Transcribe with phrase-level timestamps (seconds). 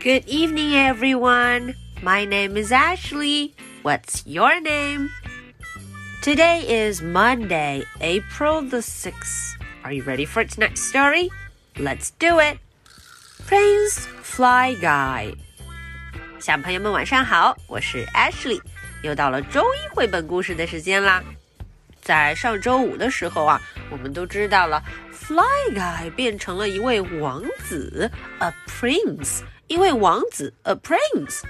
[0.00, 1.74] Good evening, everyone.
[2.02, 3.54] My name is Ashley.
[3.82, 5.10] What's your name?
[6.22, 9.56] Today is Monday, April the 6th.
[9.84, 11.30] Are you ready for tonight's story?
[11.78, 12.58] Let's do it.
[13.46, 15.34] Prince Fly Guy.
[16.38, 18.60] 小朋友们晚上好，我是 Ashley，
[19.02, 21.22] 又到了周一绘本故事的时间啦。
[22.07, 24.81] 在上周五的时候啊，我们都知道了
[25.11, 25.43] ，Fly
[25.75, 31.41] Guy 变成了一位王子，a prince，一位王子，a prince。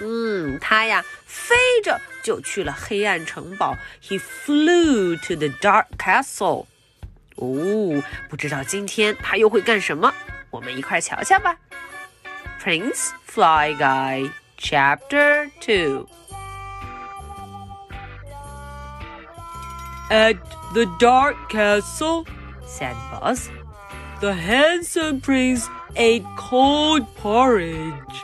[0.00, 6.66] 嗯，他呀飞着就去了黑暗城堡，He flew to the dark castle。
[7.36, 10.12] 哦，不知道今天他又会干什么？
[10.50, 11.56] 我们一块瞧瞧吧。
[12.60, 16.08] Prince Fly Guy Chapter Two。
[20.12, 20.36] At
[20.74, 22.26] the dark castle,
[22.66, 23.48] said Buzz,
[24.20, 25.66] the handsome prince
[25.96, 28.16] ate cold porridge.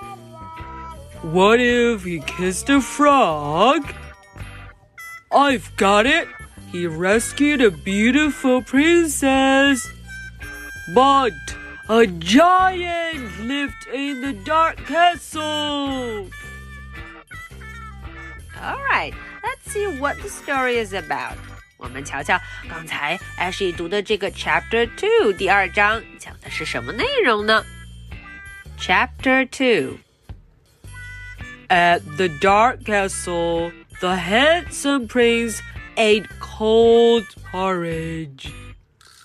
[1.23, 3.91] What if he kissed a frog?
[5.33, 6.29] I've got it!
[6.71, 9.89] He rescued a beautiful princess.
[10.95, 11.33] But
[11.89, 16.29] a giant lived in the dark castle.
[18.61, 21.39] All right, let's see what the story is about.
[21.78, 27.64] 我们瞧瞧刚才 Ashley 读的这个 Chapter Two 第二章讲的是什么内容呢？
[28.80, 29.98] Chapter Two
[31.70, 35.60] At the dark castle, the handsome prince
[35.96, 38.52] ate cold porridge.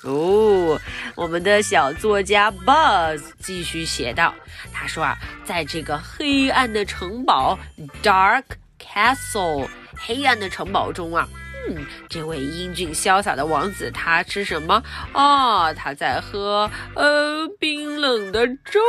[0.03, 0.81] 哦，
[1.15, 7.59] 我们的小作家 Buzz 继续写道：“他说啊，在这个黑暗的城堡
[8.03, 8.45] （Dark
[8.79, 11.29] Castle） 黑暗的城堡中啊，
[11.69, 14.83] 嗯，这位英俊潇洒的王子他吃什么？
[15.13, 18.81] 哦，他在喝呃冰冷的粥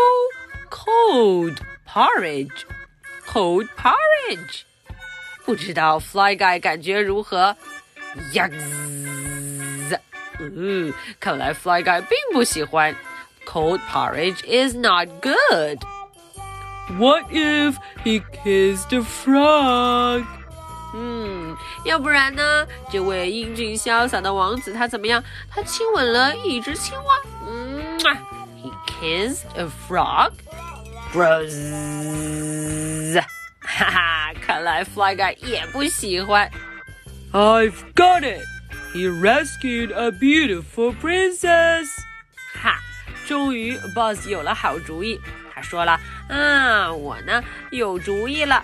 [0.69, 2.63] （Cold porridge）。”
[3.27, 4.61] cold porridge。
[5.45, 7.55] 不知道 Fly Guy 感觉如何？
[8.33, 9.99] Yucks！
[10.39, 12.95] 嗯，看来 Fly Guy 并不喜欢。
[13.45, 15.79] Cold porridge is not good.
[16.97, 20.23] What if he kissed a frog?
[20.96, 22.66] 嗯，要不然呢？
[22.90, 25.22] 这位英俊潇洒的王子他怎么样？
[25.50, 27.20] 他亲吻了一只青蛙。
[27.48, 27.98] 嗯
[28.62, 30.32] ，He kissed a frog.
[31.12, 31.52] Bros，
[33.60, 36.50] 哈哈，看来 Fly Guy 也不喜欢。
[37.32, 38.44] I've got it!
[38.92, 41.86] He rescued a beautiful princess.
[42.62, 42.78] 哈，
[43.26, 45.20] 终于 Buzz 有了好主意。
[45.52, 48.62] 他说了：“嗯，我呢有主意了。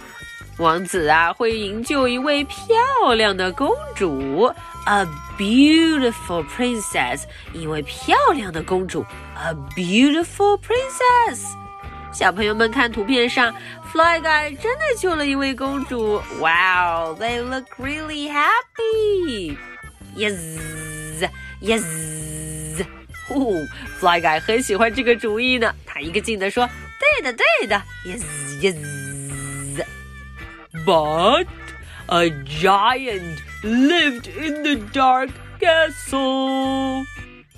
[0.60, 4.44] 王子啊会营救一位漂亮的公主
[4.84, 5.06] ，a
[5.38, 7.22] beautiful princess，
[7.54, 9.02] 一位漂亮的公主
[9.36, 11.40] ，a beautiful princess。”
[12.12, 13.50] 小朋友们看图片上
[13.90, 16.20] ，Fly Guy 真的救了一位公主。
[16.38, 19.56] Wow, they look really happy.
[20.14, 20.36] Yes,
[21.62, 22.84] yes.
[23.30, 23.66] 哦
[23.98, 25.74] ，Fly Guy 很喜欢这个主意呢。
[25.86, 26.68] 他一个劲地说
[27.00, 27.80] ：“对的，对的。
[28.04, 28.22] ”Yes,
[28.60, 28.99] yes.
[30.85, 31.47] But
[32.07, 37.05] a giant lived in the dark castle.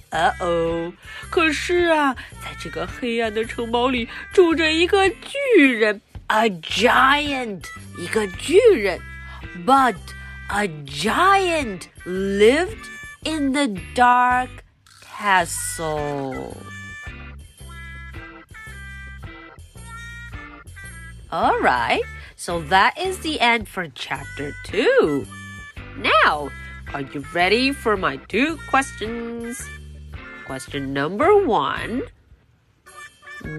[0.10, 0.94] 呃哦，
[1.30, 7.64] 可是啊，在这个黑暗的城堡里住着一个巨人，a giant，
[7.98, 9.00] 一个巨人。
[9.66, 9.96] But
[10.50, 12.88] a giant lived
[13.24, 14.50] in the dark
[15.02, 16.56] castle.
[21.30, 22.02] All right,
[22.42, 25.26] so that is the end for chapter two.
[25.98, 26.50] Now,
[26.94, 29.62] are you ready for my two questions?
[30.46, 32.04] Question number one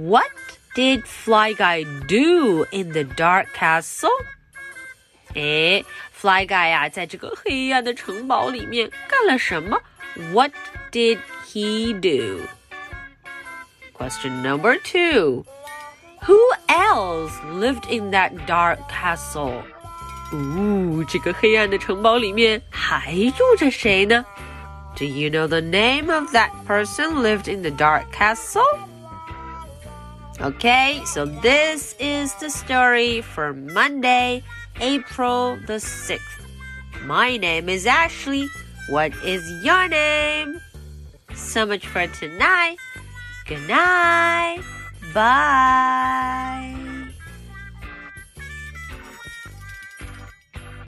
[0.01, 0.31] What
[0.75, 4.11] did Fly Guy do in the dark castle?
[5.35, 9.79] 哎，Fly Guy 呀、啊，在这个黑暗的城堡里面干了什么？
[10.33, 10.53] What
[10.91, 12.41] did he do?
[13.93, 15.45] Question number two.
[16.73, 19.63] Who else lived in that dark castle?
[20.33, 24.25] 哦，这个黑暗的城堡里面还住着谁呢？
[24.97, 28.63] do you know the name of that person lived in the dark castle?
[30.41, 34.43] Okay, so this is the story for Monday,
[34.81, 36.21] April the 6th.
[37.07, 38.49] My name is Ashley.
[38.89, 40.61] What is your name?
[41.35, 42.77] So much for tonight.
[43.47, 44.63] Good night.
[45.14, 46.73] Bye.